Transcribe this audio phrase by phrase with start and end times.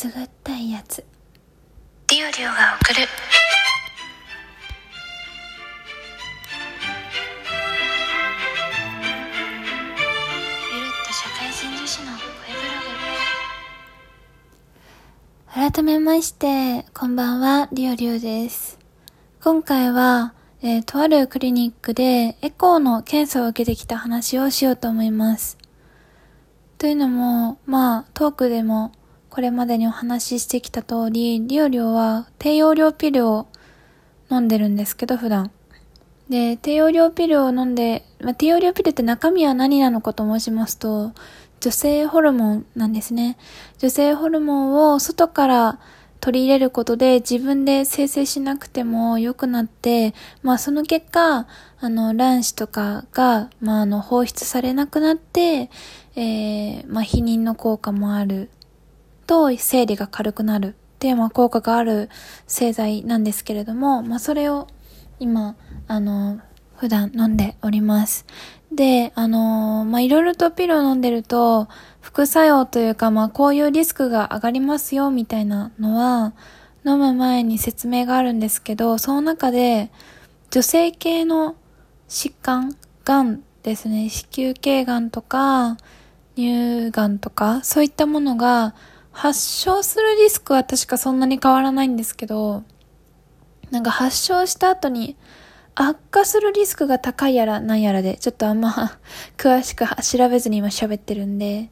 [0.00, 1.04] すぐったいやつ。
[2.10, 3.00] リオリオが送る。
[3.00, 3.06] ゆ
[10.80, 12.24] るっと社会人女子の声
[12.54, 12.62] ブ
[15.58, 15.70] ログ。
[15.70, 18.78] 改めましてこんばんはリオリオです。
[19.44, 20.32] 今回は、
[20.62, 25.58] えーとあるクリニックでエコーの検査を受けてきた話をしようと思います。
[26.78, 28.92] というのもまあトークでも
[29.30, 33.46] これまでにお話ししてきた通りリオリオは低用量ピルを
[34.30, 35.50] 飲んでるんですけど普段
[36.30, 41.12] で、低用量ピルを飲んで、まあ、低用量ピルって中身は何なのかと申しますと、
[41.60, 43.36] 女性ホルモンなんですね。
[43.78, 45.80] 女性ホルモンを外から
[46.20, 51.48] 取り入れることで自分で生成しなくても良くなって、まあその結果、
[51.80, 55.68] あの卵子とかが、まああの放出されなくなって、
[56.14, 58.50] えー、まあ避妊の効果もある
[59.30, 62.10] と生理が軽くなるっていう、まあ、効果がある
[62.48, 64.66] 製剤なんですけれども、まあ、それを
[65.20, 65.54] 今、
[65.86, 66.40] あの、
[66.74, 68.26] 普段飲んでおります。
[68.72, 71.68] で、あの、まあ、いろいろとピルを飲んでると、
[72.00, 76.32] 副作用というか、まあ、こういうリスクが上がりますよ、みたいなのは、
[76.84, 79.92] 飲む前に説明があるんですけど、その中で、
[80.50, 81.54] 女性系の
[82.08, 85.76] 疾患、癌ですね、子宮頸がんとか、
[86.34, 88.74] 乳がんとか、そういったものが
[89.12, 92.62] 発症するリスクは確かそんなに変わらないんですけど、
[93.70, 95.16] なんか発症した後に
[95.74, 98.98] 悪化するリスクが高いやらなんやらで、ちょっとあんま
[99.38, 101.70] 詳しく調べずに今喋ってるんで、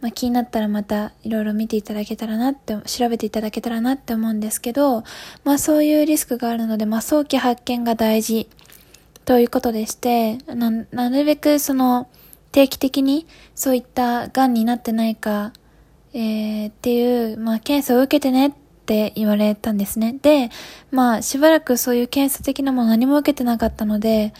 [0.00, 5.02] まあ、気になったらまたいろいろ見ていただけたらなって、調べていただけたらなって思うんですけど、
[5.44, 8.48] まあそういうリスクがあるので、まあ早期発見が大事
[9.24, 12.08] ということでして、な、なるべくその
[12.52, 15.52] 定期的にそういった癌になってないか、
[16.12, 18.52] えー、っていう、まあ検査を受けてねっ
[18.86, 20.18] て言われたんですね。
[20.22, 20.50] で、
[20.90, 24.32] まあしばらくそういう検査的なもの何も受けてなかったので、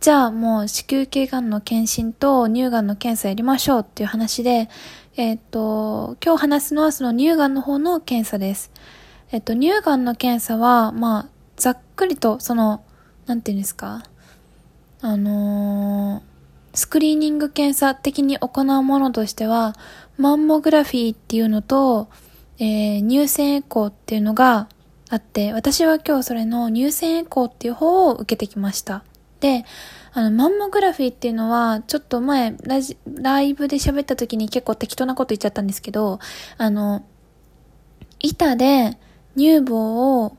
[0.00, 4.68] じゃあもう子宮頸がんの検診と乳がんの検査やりましょうっていう話で、
[5.16, 8.70] えっ、と、今日話すのはその乳がんの方の検査です。
[9.32, 12.84] えっ、と、乳がんの検査は、まあ、ざっくりと、その、
[13.26, 14.04] なんていうんですか、
[15.00, 16.36] あのー
[16.76, 19.74] スクリーニング検査的に行うものとしては、
[20.18, 22.08] マンモグラフィーっていうのと、
[22.58, 24.68] えー、乳腺エコーっていうのが
[25.10, 29.04] あって、私は今日それの乳腺エコーっていう方を受けてきました。
[29.40, 29.64] で、
[30.14, 36.18] あの、マンモグラフィーっていうのは、ちょっと前、ラジ、ライブで喋った時に結構適当なこと言っちゃったんですけど、
[36.56, 37.04] あの、
[38.18, 38.96] 板で
[39.36, 40.36] 乳房を、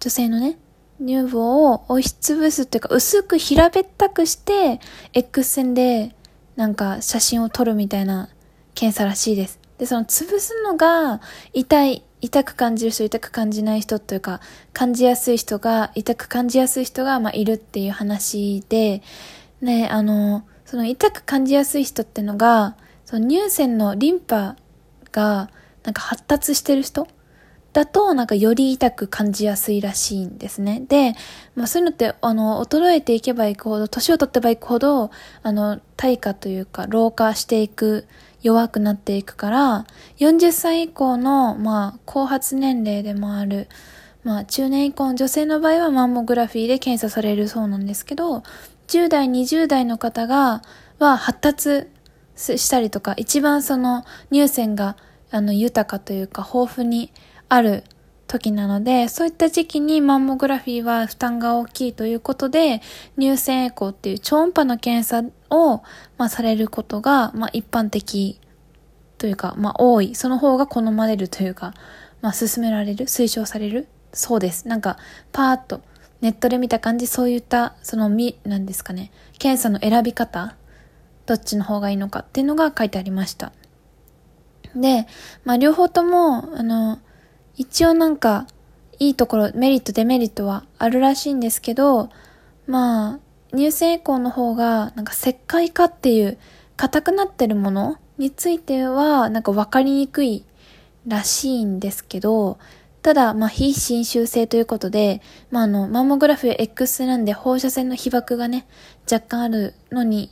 [0.00, 0.58] 女性のね、
[0.98, 4.80] 乳房を押しつぶすっていうか、薄く平べったくして、
[5.12, 6.16] X 線で、
[6.56, 8.28] なんか写真を撮るみたいな
[8.74, 9.58] 検査らしいです。
[9.78, 11.20] で、その潰すのが、
[11.52, 14.40] 痛い、痛く感じる人、痛く感じない人というか、
[14.72, 19.02] 感じやすい人が、痛く感じやすい人が、まあ、いるっていう話で、
[19.60, 24.56] ね、あの、その痛く感じやすい人ってのが、その乳腺のリンパ
[25.10, 25.50] が、
[25.84, 27.08] なんか発達してる人
[27.72, 30.82] だと、なんかより痛く感じやすいらしいんですね。
[30.88, 31.14] で、
[31.54, 35.10] まあそういうのって、あの、衰えていけばいくほど、年を取ってばいくほど、
[35.42, 38.06] あの、退化というか、老化していく、
[38.42, 39.86] 弱くなっていくから、
[40.18, 43.68] 40歳以降の、まあ、後発年齢でもある、
[44.24, 48.42] まあ、中年以降の女性の場合はマンモグラフィーで検査されるそうなんですけど、
[48.88, 50.62] 10代、20代の方が、
[50.98, 51.88] は発達
[52.36, 54.96] したりとか、一番その乳腺が、
[55.30, 57.12] あの、豊かというか、豊富に
[57.48, 57.84] ある
[58.32, 62.80] 時なので、そういった時期にマンモグラフィーは負担が大きいということで、
[63.18, 65.22] 乳腺エコーっていう超音波の検査
[65.54, 65.82] を、
[66.16, 68.40] まあ、されることが、まあ、一般的
[69.18, 70.14] というか、まあ、多い。
[70.14, 71.74] その方が好まれるというか、
[72.22, 74.66] まあ、勧められる推奨されるそうです。
[74.66, 74.96] なんか、
[75.32, 75.82] パーッと、
[76.22, 80.56] ネットで見た感じ、そういった、その、み、なんですかね、検査の選び方、
[81.26, 83.52] どっちの方がいいのかっていうのが書いてありました。
[84.74, 85.06] で、
[85.44, 86.98] まあ、両方とも、あの、
[87.56, 88.46] 一応なんか、
[88.98, 92.10] いいところ、メリット、デメリットはあるらしいんですけど、
[92.66, 96.38] まあ、乳腺エコーの方が、なんか石灰化っていう、
[96.76, 100.44] 硬くなってるものについては、なんか分かりにくい
[101.06, 102.58] らしいんですけど、
[103.02, 105.20] ただ、まあ、非侵襲性ということで、
[105.50, 108.66] まあ、あの、マンモグラフィー X なんで放射線の被曝がね、
[109.10, 110.30] 若干あるのに、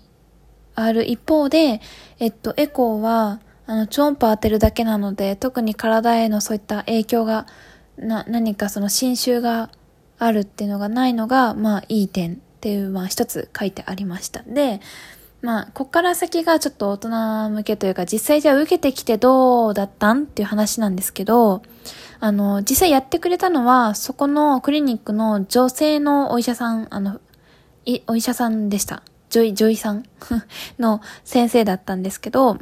[0.77, 1.81] ある一方で、
[2.21, 7.47] えっと、エコーは、あの、超音波当てるだけなので、特に体へのそういった影響が、
[7.97, 9.71] な、何かその侵襲が
[10.19, 14.43] あるっていうのがないのが、まあ、いい点っていう、まあ、一つ書いてありました。
[14.43, 14.81] で、
[15.43, 21.63] まあ、こっから先がちょっと大人向けというか、実際じゃあ受けてきてどうだったんっていう話なんですけど、
[22.21, 27.21] あの、実際やってくれたのは、そこのクリニックの女性のお医者さん、あの、
[27.87, 29.03] い、お医者さんでした。
[29.31, 30.05] ジョイ、ジョイさん
[30.79, 32.59] の先生だったんですけど、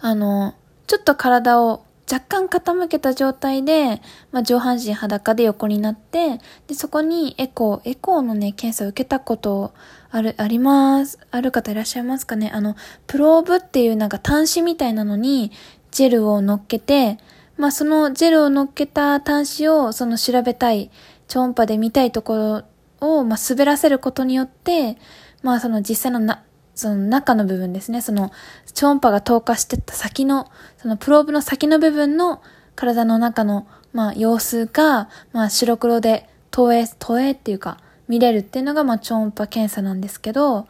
[0.00, 0.54] あの、
[0.86, 4.00] ちょっと体を若干傾けた状態で、
[4.32, 9.74] まあ、上半身裸で横になって、で、そこにエコー、エコーのね、検査を受けたこと
[10.10, 11.18] ある、あります。
[11.30, 12.50] ある方いらっしゃいますかね？
[12.54, 15.52] あの、プローブっていうなんか端子みたいなのに、
[15.90, 17.18] ジェルを乗っけて、
[17.58, 20.90] まあ、そのジェルを乗っけた端子を、その調べたい、
[21.26, 22.64] 超音波で見たいとこ
[23.00, 24.96] ろを、まあ、滑らせることによって、
[25.42, 26.42] まあ、その実際のな、
[26.78, 28.30] その中の部分ですね、その
[28.72, 32.40] 超音波が透過してった先の、そのプローブの先の部分の
[32.76, 40.68] 体の中の、まあ、様子が、まあ、白黒で投影、投影っていうか、見れるっていうのが、まあ、超音波検査なんですけど、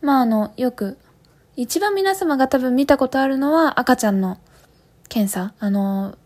[0.00, 0.96] まあ、あの、よく、
[1.56, 4.38] 一番皆様が多分見たことあるのは赤ちゃんの
[5.10, 5.52] 検査。
[5.58, 6.16] あの、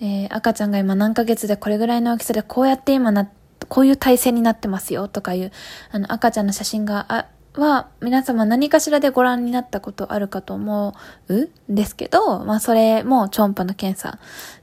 [0.00, 3.28] えー、赤ちゃんが今何ヶ月でこれぐらいの大きさでこうやって今な、
[3.68, 5.52] こういう体勢になってますよとかいう、
[5.90, 7.26] あの、赤ちゃんの写真が
[7.56, 10.94] は皆様何かしらでご覧になったことあるかと思
[11.28, 14.18] うんですけど、まあそれも超音波の検査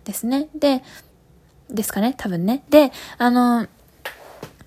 [0.06, 0.50] ですね。
[0.56, 0.84] で、
[1.70, 2.64] ですかね多分ね。
[2.70, 3.68] で、あの、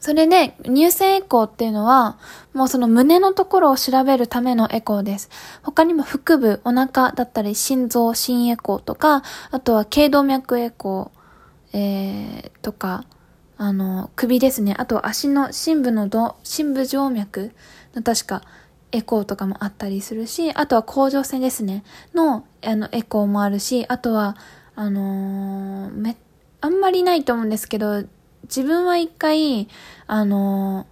[0.00, 2.19] それで乳腺エコーっていうのは、
[2.55, 5.31] もうその胸のところを調べるためのエコーです。
[5.62, 13.05] 他にも腹部、お腹だったり心臓、心エコーとか、あとは頸動脈エコー、えー、とか、
[13.58, 14.75] あの、首ですね。
[14.79, 17.52] あと足の深部のど、深部静脈
[18.02, 18.43] 確か
[18.93, 21.84] エコーとかもあったりするし、あとは甲状腺ですね、
[22.14, 24.37] の、あの、エコーもあるし、あとは、
[24.75, 26.16] あのー、め、
[26.60, 28.04] あんまりないと思うんですけど、
[28.44, 29.69] 自分は一回、
[30.06, 30.87] あの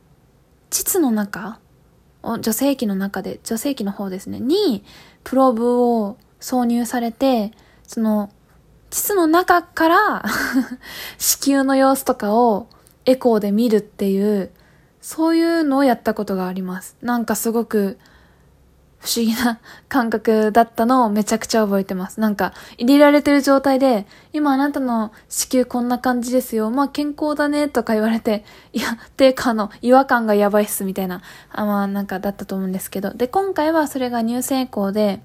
[0.71, 1.59] ー、膣の中
[2.41, 4.83] 女性器の中で、女性器の方ですね、に、
[5.23, 7.53] プローブを挿入されて、
[7.87, 8.31] その、
[8.91, 10.25] 膣の中から
[11.19, 12.69] 子宮の様子とかを
[13.05, 14.51] エコーで見るっていう、
[15.05, 16.97] そういうのをやったことがあります。
[17.03, 17.99] なんかすごく
[19.01, 19.61] 不思議な
[19.91, 22.21] 感覚だったのをめちゃくちゃ覚えてます。
[22.21, 26.71] なんか入れられてる状態で、今あなたの子宮こんな感じですよ。
[26.71, 31.21] まあ健康だねとか言われて、いや、てかあの、違和感がやばいっすみたいな、
[31.53, 33.11] あまあなんかだったと思うんですけど。
[33.13, 35.21] で、今回はそれが乳腺エコーで、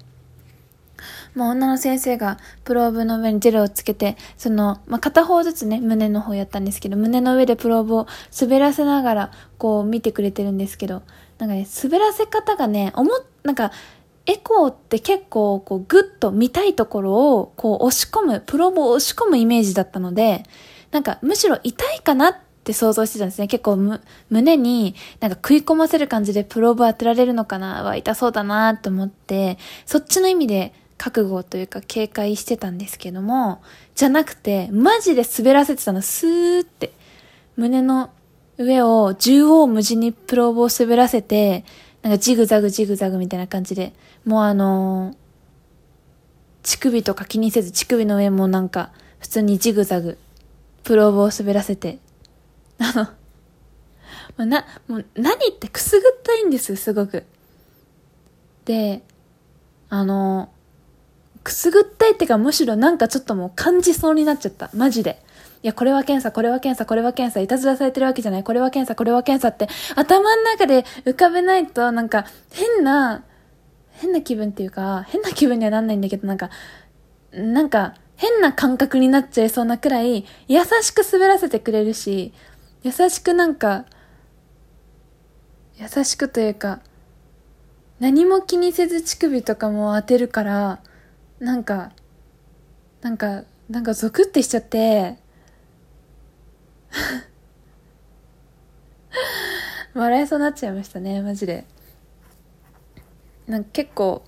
[1.34, 8.06] まあ、女の先生がプローブの上にジェルをつけて、その、まあ、片方ずつね、胸の方やったんですけど、胸の上でプローブを
[8.38, 11.02] 滑らせながら、こう見てくれてるんですけど、
[11.38, 13.72] なんかね、滑らせ方がね、思っ、なんか、
[14.26, 20.44] エコーって結構、こう、ぐっと見たいところを、こう、押し込む、プローブを押し込むイメージだったので、
[20.90, 23.48] なんか、むしろ痛いかなって想像してたんですね。
[23.48, 33.62] 結構む、胸になんか食い込ませる感じでプローブ当てられるのかなは痛そうだなと思って、そっちの意味で覚悟というか警戒してたんですけども、
[33.94, 36.92] じゃなくて、マジで滑らせてたの、スーって、
[37.56, 38.10] 胸の
[38.58, 41.64] 上を縦横無尽にプローブを滑らせて、
[42.02, 43.94] なんかジグザグジグザグみたいな感じで、
[44.26, 45.16] もうあのー、
[46.64, 50.18] 乳首とか気にせず乳首の上もなんか普通にジグザグ、
[50.84, 51.98] プローブを滑らせて、
[52.78, 53.16] あ
[54.36, 57.24] の、な、もう何ってくすぐったいんです、すごく。
[58.66, 59.00] で、
[59.88, 60.59] あのー、
[61.50, 64.70] くすぐったいってかむしろなんかちょっともう感じそうになっちゃった。
[64.72, 65.20] マジで。
[65.62, 73.24] いや、これは検査、これは検査、これは検査、いたずらされてるわけじゃない、これは検査、これは検査って、頭の中で浮かべないと、なんか、変な、
[73.90, 76.50] 変な気分っていうか、変な気分にはなんないんだけど、なんか、
[77.32, 82.32] なんか、変な感覚になっちゃいそうなくらい、優しく滑らせてくれるし、
[82.82, 83.84] 優しくなんか、
[85.78, 86.80] 優しくというか、
[87.98, 90.80] 何も気にせず乳首とかも当てるから、
[91.40, 91.90] なんか、
[93.00, 95.16] なんか、なんかゾクってしちゃって、
[99.94, 101.64] 笑いそうになっちゃいましたね、マジで。
[103.46, 104.22] なんか結構、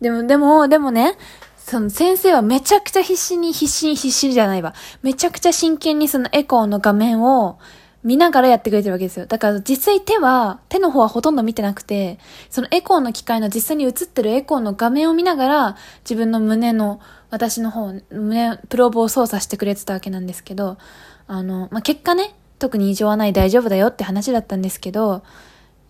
[0.00, 1.18] でも、でも、でもね、
[1.58, 4.72] その先生はめちゃくちゃ必死に、必死に、必死じゃないわ。
[5.02, 7.58] めちゃくちゃ真剣にそのエコーの画面を
[8.06, 9.26] 見ながらやってくれてるわけですよ。
[9.26, 12.20] だから実際手は、手の方はほとんど見てなくて、
[12.50, 20.78] そのエコーの機械の実際に映ってるエコーの画面を見ながら、自分の胸の、私の方、胸、プローブを操作してくれてたわけなんですけど、
[21.26, 25.24] あの、まあ、結果ね、特に異常はない大丈夫だよって話だったんですけど、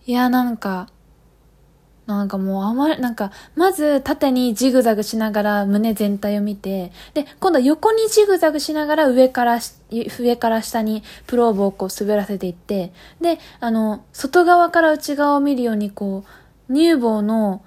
[0.07, 0.89] いや、なんか、
[2.07, 9.59] なんかもうあまり、なんか、まず縦にジグザグしながら胸全体を見て、で、今度は横にジグザグしながら上から
[9.91, 16.23] 上から下にプローブをこう滑らせていって、で、あの、外側から内側を見るようにこ
[16.69, 17.61] う、乳房の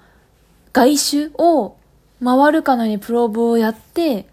[0.73, 1.75] 外周を
[2.23, 4.25] 回るかのようにプローブをやって、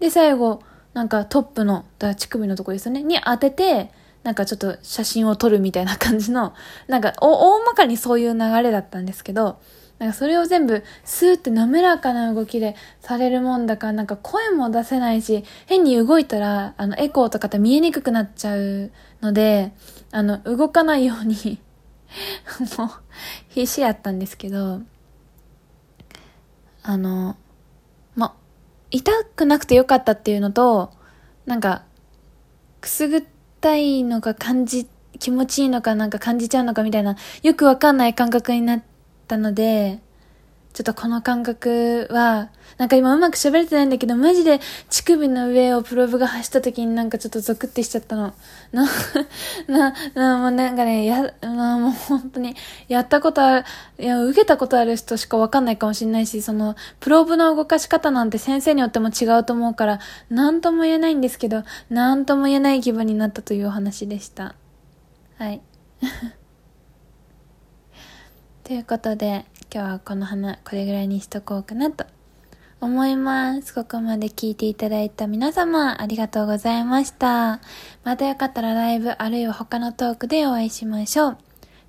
[0.00, 0.60] で、最後、
[0.92, 3.92] なんかトップの、だ乳首のとこですよね、に当てて、
[4.22, 6.54] なんかちょっと写真を撮るみたいな感じの、
[6.86, 9.60] なんか大まかにそういう流れだったんですけど、
[9.98, 19.72] なんかそれを全部スーって滑らかな動きでされるもんだから、なんか声も出せないし、変に動いたら、あの、エコーとかって見えにくくなっちゃうので、
[20.12, 21.60] あの、動かないように
[22.78, 22.88] もう、
[23.48, 24.82] 必死やったんですけど、
[26.84, 27.36] あの、
[28.14, 28.36] ま、
[28.90, 30.92] 痛くなくてよかったっていうのと、
[31.46, 31.84] なんか、
[32.80, 34.88] くすぐってたいのか感じ、
[35.18, 38.82] 気持ちいいのかなんか感じちゃうのかみたいな、よくわかんない感覚になっ
[39.28, 40.00] たので、
[40.72, 42.48] ちょっとこの感覚は、
[42.78, 48.32] なんか今うまく喋れてないんだけど、マジで乳首の上をプローブが走った時になんかちょっとゾクってしちゃったの。
[48.72, 48.84] な、
[49.68, 52.56] な、な、もうなんかね、や、な、もう本当に、
[52.88, 53.64] やったことある、
[53.98, 60.00] いや、受けたことある人しかわかんないかもしれないし、その、プローブの動かし方なんて先生によっても違うと思うから、
[60.30, 64.54] なんとも言えないんですけど、なんとも言えない気分になったというお話でした。
[65.36, 65.60] はい。
[68.72, 72.06] ということで、今日はこの花、これぐらいにしとこうかなと
[72.80, 73.74] 思います。
[73.74, 77.60] ここまで聞いていただいた皆様、ありがとうございました。
[78.02, 81.38] またよかったらライブ、あるいは他のトークでお会いしましょう。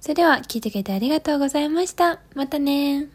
[0.02, 2.20] それでは、聞いてくれてありがとうございました。
[2.36, 3.08] またね